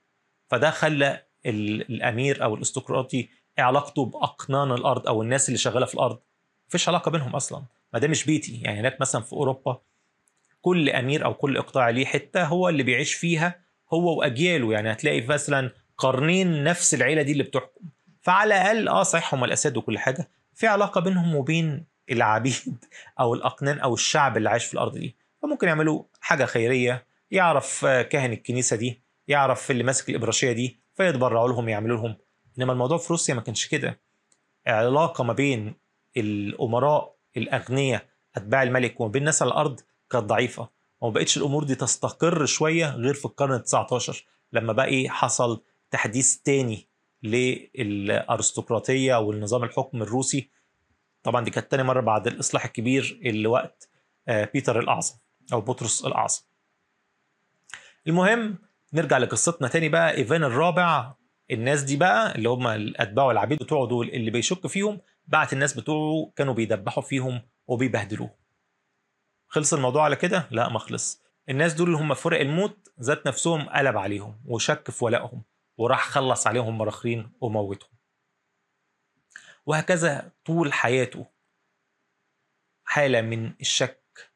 [0.48, 6.20] فده خلى الأمير أو الاستقراطي علاقته بأقنان الأرض أو الناس اللي شغالة في الأرض.
[6.68, 7.64] مفيش علاقة بينهم أصلا.
[7.94, 8.62] ما ده مش بيتي.
[8.62, 9.82] يعني هناك مثلا في أوروبا
[10.62, 13.62] كل أمير أو كل إقطاع ليه حتة هو اللي بيعيش فيها
[13.94, 14.74] هو وأجياله.
[14.74, 17.86] يعني هتلاقي مثلا قرنين نفس العيلة دي اللي بتحكم.
[18.22, 20.30] فعلى الأقل آه صحيح هم الأسد وكل حاجة.
[20.54, 22.86] في علاقة بينهم وبين العبيد
[23.20, 25.16] أو الأقنان أو الشعب اللي عايش في الأرض دي.
[25.42, 27.06] فممكن يعملوا حاجة خيرية.
[27.32, 32.16] يعرف كاهن الكنيسة دي يعرف اللي ماسك الإبراشية دي فيتبرعوا لهم يعملوا لهم.
[32.58, 34.00] إنما الموضوع في روسيا ما كانش كده.
[34.68, 35.74] علاقة ما بين
[36.18, 40.70] الأمراء الأغنياء أتباع الملك وما بين الناس على الأرض كانت ضعيفة.
[41.02, 45.62] وما بقتش الأمور دي تستقر شوية غير في القرن ال 19 لما بقى إيه حصل
[45.92, 46.88] تحديث تاني
[47.24, 50.50] للأرستقراطية والنظام الحكم الروسي.
[51.24, 53.90] طبعا دي كانت تاني مرة بعد الإصلاح الكبير اللي وقت
[54.28, 55.16] بيتر الأعظم
[55.54, 56.42] أو بطرس الأعظم.
[58.08, 58.58] المهم
[58.94, 61.14] نرجع لقصتنا تاني بقى إيفان الرابع.
[61.52, 66.32] الناس دي بقى اللي هم الأتباع والعبيد بتوعه دول اللي بيشك فيهم بعت الناس بتوعه
[66.36, 68.32] كانوا بيدبحوا فيهم وبيبهدلوهم.
[69.48, 71.22] خلص الموضوع على كده؟ لا ما خلص.
[71.50, 75.44] الناس دول اللي هم فرق الموت ذات نفسهم قلب عليهم وشك في ولائهم.
[75.82, 77.90] وراح خلص عليهم مراخرين وموتهم.
[79.66, 81.26] وهكذا طول حياته
[82.84, 84.32] حالة من الشك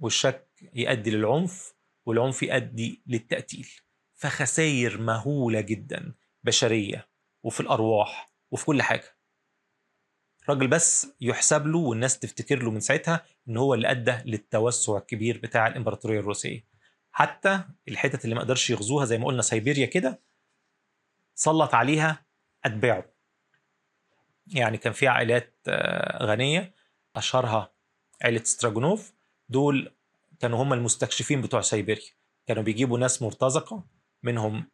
[0.00, 1.74] والشك يؤدي للعنف
[2.06, 3.68] والعنف يؤدي للتقتيل.
[4.14, 7.08] فخسائر مهولة جدا بشرية
[7.42, 9.16] وفي الأرواح وفي كل حاجة.
[10.48, 15.38] راجل بس يحسب له والناس تفتكر له من ساعتها إن هو اللي أدى للتوسع الكبير
[15.38, 16.66] بتاع الإمبراطورية الروسية.
[17.12, 20.25] حتى الحتت اللي ما قدرش يغزوها زي ما قلنا سيبيريا كده
[21.36, 22.26] سلط عليها
[22.64, 23.04] أتباعه.
[24.46, 25.56] يعني كان في عائلات
[26.22, 26.74] غنية
[27.16, 27.72] أشهرها
[28.22, 29.12] عائله ستروجانوف.
[29.48, 29.92] دول
[30.40, 32.02] كانوا هم المستكشفين بتوع سيبيريا
[32.46, 33.84] كانوا بيجيبوا ناس مرتزقة
[34.22, 34.70] منهم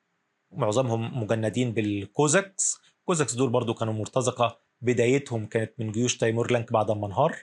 [0.53, 2.81] معظمهم مجندين بال Cossacks.
[3.05, 4.59] Cossacks دول برضو كانوا مرتزقة.
[4.81, 7.37] بدايتهم كانت من جيوش تيمور لنك بعد ما انهار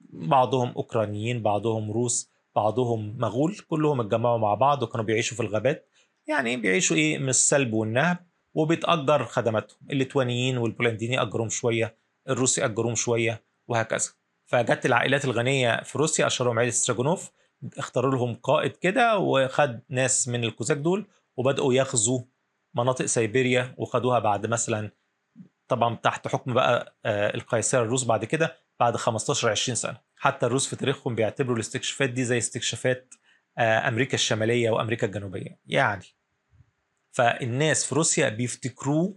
[0.00, 3.56] بعضهم أوكرانيين بعضهم روس بعضهم مغول.
[3.58, 5.88] كلهم اتجمعوا مع بعض وكانوا بيعيشوا في الغابات.
[6.26, 8.27] يعني بيعيشوا إيه من السلب والنهب.
[8.58, 9.78] وبتأجر خدماتهم.
[9.90, 11.96] الليتوانيين والبولنديين يأجروهم شوية
[12.28, 14.10] الروس يأجروهم شوية وهكذا.
[14.46, 17.30] فجت العائلات الغنية في روسيا أشهرهم عائلة ستراجونوف
[17.78, 22.20] اختاروا لهم قائد كده وخد ناس من الكوزاك دول وبدأوا يغزوا
[22.74, 24.90] مناطق سيبيريا وخدوها بعد مثلا
[25.68, 29.96] طبعا تحت حكم بقى القيصر الروس بعد كده بعد 15 20 سنة.
[30.16, 33.14] حتى الروس في تاريخهم بيعتبروا الاستكشافات دي زي استكشافات
[33.58, 35.58] أمريكا الشمالية وأمريكا الجنوبية.
[35.66, 36.04] يعني
[37.18, 39.16] فالناس في روسيا بيفتكروه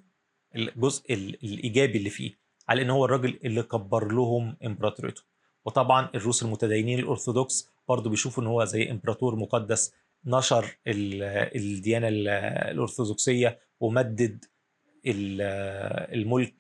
[0.56, 5.22] الجزء الإيجابي اللي فيه على إن هو الراجل اللي كبر لهم إمبراطوريته.
[5.66, 9.94] وطبعا الروس المتدينين الأرثوذكس برضه بيشوفوا إن هو زي إمبراطور مقدس
[10.26, 12.08] نشر الديانة
[12.72, 14.46] الأرثوذكسية ومدد
[15.06, 16.56] الملك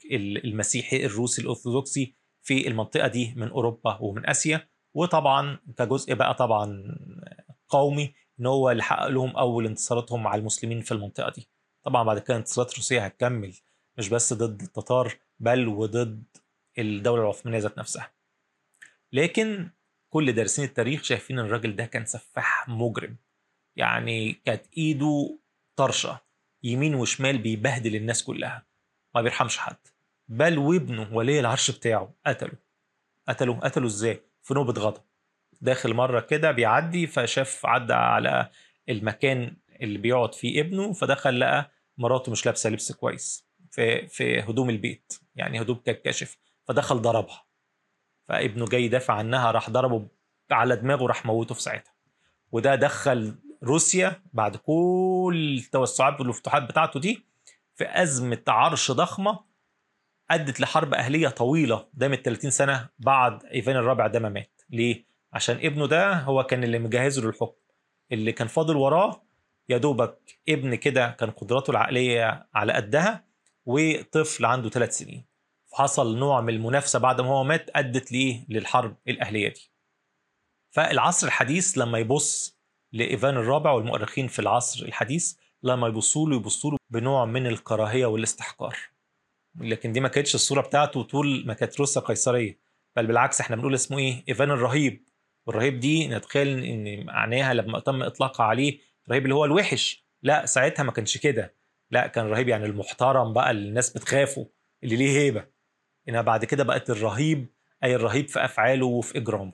[0.46, 4.68] المسيحي الروسي الأرثوذكسي في المنطقة دي من أوروبا ومن آسيا.
[4.94, 6.84] وطبعا كجزء بقى طبعا
[7.70, 11.48] قومي إن هو اللي حقق لهم أول انتصاراتهم على المسلمين في المنطقة دي.
[11.84, 13.54] طبعا بعد كده انتصارات روسيا هتكمل
[13.98, 16.24] مش بس ضد التتار بل وضد
[16.78, 18.12] الدولة العثمانية ذات نفسها.
[19.14, 19.70] لكن
[20.10, 23.18] كل دارسين التاريخ شايفين إن الراجل ده كان سفاح مجرم.
[23.76, 25.40] يعني كانت إيده
[25.76, 26.20] طرشة
[26.64, 28.66] يمين وشمال بيبهدل الناس كلها
[29.16, 29.78] ما بيرحمش حد.
[30.28, 32.54] بل وابنه ولي العرش بتاعه قتله.
[33.28, 35.02] قتله قتله إزاي؟ في نوبة غضب.
[35.62, 38.50] داخل مرة كده بيعدي فشاف عدى على
[38.90, 44.70] المكان اللي بيقعد فيه ابنه فدخل لقى مراته مش لابسة لبس كويس في في هدوم
[44.70, 47.46] البيت يعني هدوم كانت كاشف فدخل ضربها.
[48.28, 50.08] فابنه جاي يدافع عنها راح ضربه
[50.52, 51.94] على دماغه راح موته في ساعتها.
[52.52, 57.26] وده دخل روسيا بعد كل التوسعات والفتوحات بتاعته دي
[57.76, 59.40] في أزمة عرش ضخمة
[60.32, 64.62] أدت لحرب أهلية طويلة دامت 30 سنة بعد إيفان الرابع ده ما مات.
[64.70, 67.62] ليه؟ عشان ابنه ده هو كان اللي مجهزه للحكم
[68.12, 69.24] اللي كان فاضل وراه
[69.70, 73.26] يا دوبك ابن كده كان قدراته العقلية على قدها
[73.66, 75.26] وطفل عنده ثلاث سنين.
[75.72, 79.72] فحصل نوع من المنافسة بعد ما هو مات أدت ليه؟ للحرب الأهلية دي.
[80.72, 82.60] فالعصر الحديث لما يبص
[82.94, 88.78] لإيفان الرابع والمؤرخين في العصر الحديث لما يبصوا له يبصوا له بنوع من الكراهية والاستحقار.
[89.56, 92.60] لكن دي ما كانتش الصورة بتاعته طول ما كانت روسيا قيصرية.
[92.96, 95.06] بل بالعكس إحنا بنقول اسمه إيه؟ إيفان الرهيب.
[95.46, 100.06] والرهيب دي نتخيل إن معناها لما تم اطلاقها عليه الرهيب اللي هو الوحش.
[100.24, 101.56] لا ساعتها ما كانش كده.
[101.92, 104.50] لا كان الرهيب يعني المحترم بقى اللي الناس بتخافه
[104.84, 105.48] اللي ليه هيبة.
[106.10, 109.54] انها بعد كده بقت الرهيب أي الرهيب في أفعاله وفي إجرامه.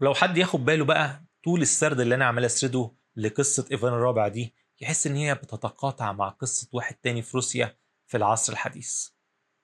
[0.00, 4.54] ولو حد ياخد باله بقى طول السرد اللي أنا عمال اسرده لقصة إيفان الرابع دي
[4.80, 7.76] يحس إن هي بتتقاطع مع قصة واحد تاني في روسيا
[8.06, 9.08] في العصر الحديث.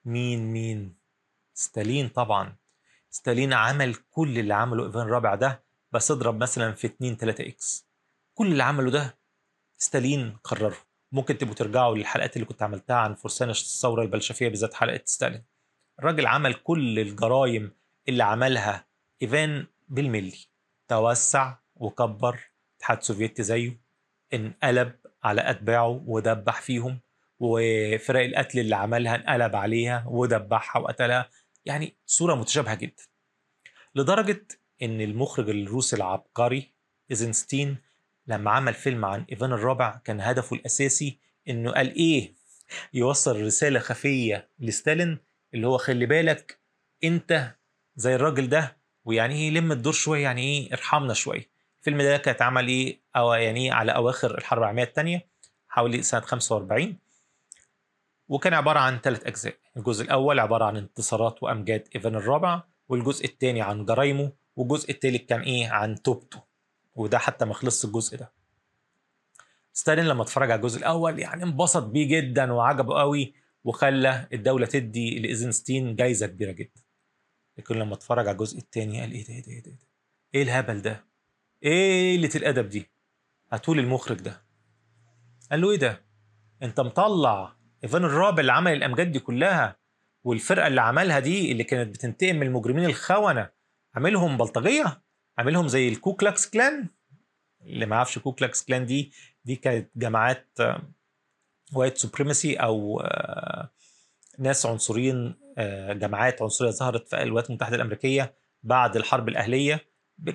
[0.04, 0.96] مين مين؟
[1.54, 2.56] ستالين طبعا.
[3.12, 7.86] ستالين عمل كل اللي عمله إيفان الرابع ده بس اضرب مثلا في 2 3 إكس.
[8.34, 9.18] كل اللي عمله ده
[9.78, 10.76] ستالين قرره
[11.12, 15.44] ممكن تبقوا ترجعوا للحلقات اللي كنت عملتها عن فرسان الثورة البلشفية بالذات حلقة ستالين.
[15.98, 17.70] الراجل عمل كل الجرائم
[18.08, 18.86] اللي عملها
[19.22, 20.46] إيفان بالملي.
[20.88, 22.40] توسع وكبر
[22.78, 23.80] اتحاد سوفيتي زيه
[24.34, 24.92] انقلب
[25.24, 27.00] على أتباعه ودبح فيهم
[27.40, 31.28] وفرق القتل اللي عملها انقلب عليها ودبحها وقتلها.
[31.64, 33.02] يعني صورة متشابهة جدا.
[33.94, 34.46] لدرجة
[34.82, 36.72] إن المخرج الروسي العبقري
[37.10, 37.76] إيزنستين
[38.26, 42.34] لما عمل فيلم عن إيفان الرابع كان هدفه الأساسي إنه قال إيه؟
[42.94, 45.18] يوصل رسالة خفية لستالين
[45.54, 46.58] اللي هو خلي بالك
[47.04, 47.54] أنت
[47.96, 51.50] زي الراجل ده ويعني إيه لم الدور شوية يعني إيه ارحمنا شوية.
[51.78, 55.26] الفيلم ده كان اتعمل إيه أو يعني على أواخر الحرب العالمية الثانية
[55.68, 56.96] حوالي سنة 45
[58.32, 59.54] وكان عبارة عن ثلاث أجزاء.
[59.76, 65.40] الجزء الأول عبارة عن انتصارات وأمجاد إيفان الرابع والجزء الثاني عن جرايمه والجزء الثالث كان
[65.40, 66.42] إيه؟ عن توبته
[66.94, 68.32] وده حتى ما خلصش الجزء ده.
[69.72, 75.18] ستالين لما اتفرج على الجزء الأول يعني انبسط بيه جدا وعجبه قوي وخلى الدولة تدي
[75.18, 76.82] لإيزنستين جايزة كبيرة جدا.
[77.58, 79.78] لكن لما اتفرج على الجزء الثاني قال إيه ده إيه ده إيه ده
[80.34, 81.04] إيه الهبل ده؟
[81.62, 82.90] إيه قلة الأدب دي.
[83.52, 84.42] هاتولي المخرج ده.
[85.50, 86.02] قال له إيه ده؟
[86.62, 89.76] أنت مطلع إيفان الرابع اللي عمل الأمجاد دي كلها
[90.24, 93.50] والفرقة اللي عملها دي اللي كانت بتنتقم من المجرمين الخونة
[93.94, 95.02] عاملهم بلطجية؟
[95.38, 96.88] عاملهم زي الكو كلوكس كلان
[97.66, 99.12] اللي ما يعرفش كو كلوكس كلان دي
[99.44, 100.58] دي كانت جماعات
[101.74, 103.02] white supremacy أو
[104.38, 105.34] ناس عنصريين
[105.90, 109.80] جماعات عنصرية ظهرت في الولايات المتحدة الأمريكية بعد الحرب الأهلية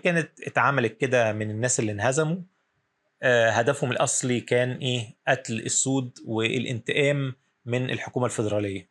[0.03, 2.38] كانت اتعملت كده من الناس اللي انهزموا.
[3.23, 7.34] هدفهم الأصلي كان إيه؟ قتل السود والانتقام
[7.65, 8.89] من الحكومة الفيدرالية.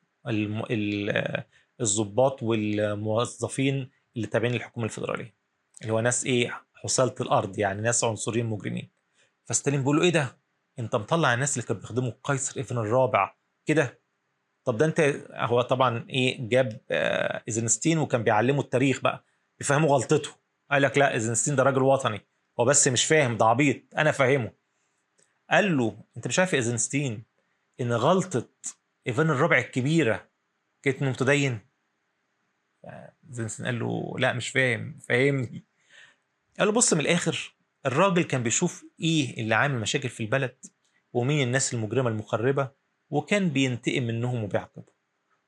[1.80, 5.34] الضباط والموظفين اللي تابعين للحكومة الفيدرالية.
[5.82, 8.90] اللي هو ناس إيه؟ حثالة الأرض يعني ناس عنصريين مجرمين.
[9.44, 10.38] فستالين بيقول له إيه ده؟
[10.78, 13.34] أنت مطلع الناس اللي كانوا بيخدموا قيصر إيفان الرابع
[13.66, 14.00] كده؟
[14.64, 15.00] طب ده أنت
[15.32, 19.24] هو طبعا إيه؟ جاب آه إيزنشتاين وكان بيعلمه التاريخ بقى
[19.58, 20.30] بيفهمه غلطته.
[20.70, 22.20] قال لك لا إيزنشتاين ده راجل وطني.
[22.60, 23.82] هو بس مش فاهم ده عبيط.
[23.98, 24.52] أنا فاهمه.
[25.50, 27.22] قال له أنت مش عارف يا
[27.80, 28.48] إن غلطة
[29.06, 30.28] إيفان الرابع الكبيرة
[30.82, 31.60] كانت انه متدين؟
[33.28, 34.98] ايزنستين قال له لا مش فاهم.
[35.08, 35.64] فاهمني؟
[36.58, 37.54] قال له بص من الآخر
[37.86, 40.56] الراجل كان بيشوف إيه اللي عامل مشاكل في البلد
[41.12, 42.70] ومين الناس المجرمة المخربة
[43.10, 44.96] وكان بينتقم منهم وبيعاقبهم.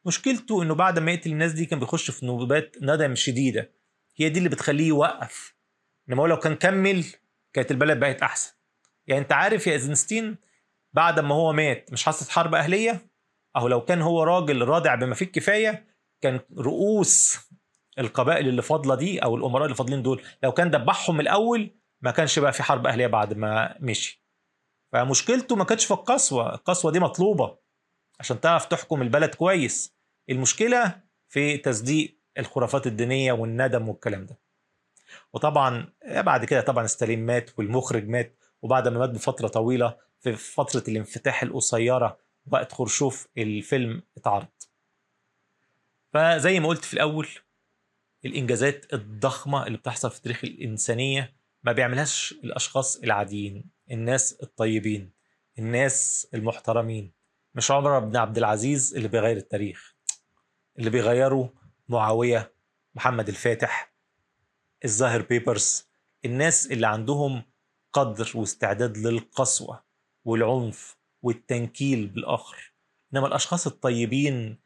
[0.07, 3.73] مشكلته إنه بعد ما يقتل الناس دي كان بيخش في نوبات ندم شديدة.
[4.17, 5.55] هي دي اللي بتخليه يوقف.
[6.09, 7.05] انما هو لو كان كمل
[7.53, 8.55] كانت البلد بقت أحسن.
[9.07, 10.37] يعني أنت عارف يا إيزنستين
[10.93, 13.11] بعد ما هو مات مش حصلت حرب أهلية؟
[13.57, 15.87] أهو لو كان هو راجل رادع بما فيه الكفاية
[16.21, 17.39] كان رؤوس
[17.99, 22.39] القبائل اللي فاضلة دي أو الأمراء اللي فاضلين دول لو كان دبحهم الأول ما كانش
[22.39, 24.25] بقى في حرب أهلية بعد ما مشي.
[24.93, 27.59] فمشكلته ما كانتش في القسوة القسوة دي مطلوبة
[28.21, 29.95] عشان تعرف تحكم البلد كويس.
[30.31, 34.39] المشكلة في تصديق الخرافات الدينية والندم والكلام ده.
[35.33, 40.85] وطبعا بعد كده طبعا ستالين مات والمخرج مات وبعد ما مات بفترة طويلة في فترة
[40.89, 44.47] الانفتاح القصيرة وقت خرشوف الفيلم اتعرض.
[46.13, 47.29] فزي ما قلت في الأول
[48.25, 55.13] الإنجازات الضخمة اللي بتحصل في تاريخ الإنسانية ما بيعملهاش الأشخاص العاديين الناس الطيبين
[55.59, 57.13] الناس المحترمين.
[57.55, 59.95] مش عمر بن عبد العزيز اللي بيغير التاريخ
[60.79, 61.49] اللي بيغيروا
[61.89, 62.53] معاوية
[62.95, 63.88] محمد الفاتح
[64.85, 65.89] الظاهر بيبرز
[66.25, 67.43] الناس اللي عندهم
[67.93, 69.85] قدر واستعداد للقسوة
[70.25, 72.73] والعنف والتنكيل بالآخر.
[73.15, 74.59] إنما الأشخاص الطيبين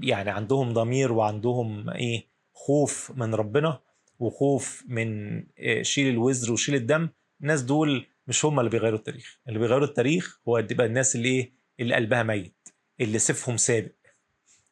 [0.00, 3.80] يعني عندهم ضمير وعندهم إيه خوف من ربنا
[4.18, 7.08] وخوف من آه، شيل الوزر وشيل الدم
[7.40, 9.40] الناس دول مش هم اللي بيغيروا التاريخ.
[9.48, 12.68] اللي بيغيروا التاريخ هو تبقى الناس اللي إيه اللي قلبها ميت
[13.00, 13.92] اللي سيفهم سابق.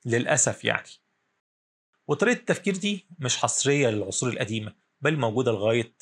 [0.07, 0.89] للأسف يعني.
[2.09, 5.95] وطريقة التفكير دي مش حصرية للعصور القديمة بل موجودة لغاية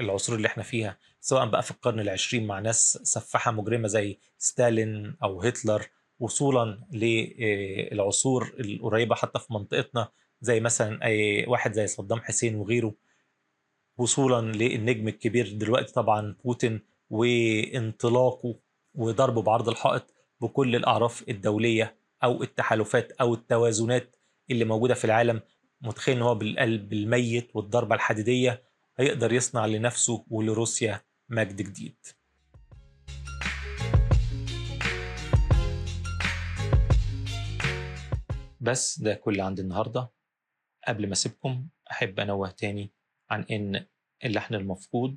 [0.00, 5.16] العصور اللي إحنا فيها سواء بقى في القرن العشرين مع ناس سفاحه مجرمة زي ستالين
[5.22, 5.86] أو هتلر
[6.20, 10.08] وصولا للعصور القريبة حتى في منطقتنا
[10.40, 12.94] زي مثلا أي واحد زي صدام حسين وغيره.
[13.98, 18.54] وصولا للنجم الكبير دلوقتي طبعا بوتين وانطلاقه
[18.94, 24.16] وضربه بعرض الحائط بكل الأعراف الدولية أو التحالفات أو التوازنات
[24.50, 25.40] اللي موجودة في العالم
[25.80, 28.62] متخيل إن هو بالقلب الميت والضربة الحديدية
[28.96, 31.96] هيقدر يصنع لنفسه ولروسيا مجد جديد.
[38.60, 40.10] بس ده كل عندي النهارده.
[40.88, 42.92] قبل ما أسيبكم أحب أنوه تاني
[43.30, 43.86] عن إن
[44.24, 45.16] اللحن المفقود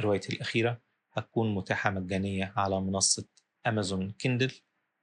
[0.00, 0.80] روايتي الأخيرة
[1.12, 3.28] هتكون متاحة مجانية على منصة
[3.66, 4.52] امازون كيندل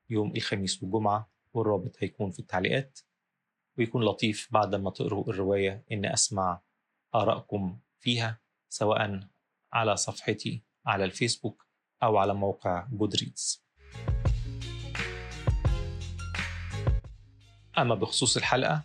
[0.10, 3.00] يوم الخميس والجمعه والرابط هيكون في التعليقات.
[3.78, 6.62] ويكون لطيف بعد ما تقروا الرواية ان أسمع
[7.16, 9.20] آرائكم فيها سواء
[9.74, 11.68] على صفحتي على الفيسبوك
[12.04, 13.64] أو على موقع جودريدز
[17.78, 18.84] أما بخصوص الحلقة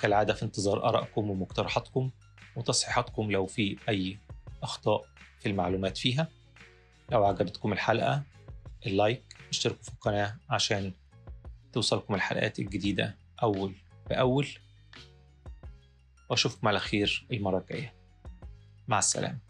[0.00, 2.10] كالعادة في انتظار آرائكم ومقترحاتكم
[2.56, 4.18] وتصحيحاتكم لو في أي
[4.62, 5.04] أخطاء
[5.40, 6.28] في المعلومات فيها.
[7.12, 8.22] لو عجبتكم الحلقة
[8.86, 10.92] اللايك اشتركوا في القناة عشان
[11.72, 13.74] توصلكم الحلقات الجديدة أول
[14.10, 14.48] بأول.
[16.30, 17.94] وأشوفكم على خير المرة الجاية.
[18.88, 19.47] مع السلامة.